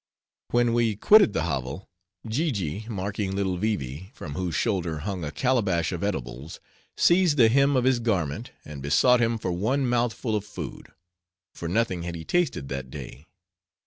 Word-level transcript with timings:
When 0.49 0.73
we 0.73 0.95
quitted 0.95 1.33
the 1.33 1.43
hovel, 1.43 1.87
Jiji, 2.27 2.89
marking 2.89 3.35
little 3.35 3.55
Vee 3.57 3.75
Vee, 3.75 4.09
from 4.15 4.33
whose 4.33 4.55
shoulder 4.55 5.01
hung 5.05 5.23
a 5.23 5.29
calabash 5.31 5.91
of 5.91 6.03
edibles, 6.03 6.59
seized 6.97 7.37
the 7.37 7.49
hem 7.49 7.75
of 7.77 7.83
his 7.83 7.99
garment 7.99 8.49
and 8.65 8.81
besought 8.81 9.21
him 9.21 9.37
for 9.37 9.51
one 9.51 9.87
mouthful 9.87 10.35
of 10.35 10.43
food; 10.43 10.87
for 11.53 11.67
nothing 11.67 12.01
had 12.01 12.15
he 12.15 12.25
tasted 12.25 12.67
that 12.69 12.89
day. 12.89 13.27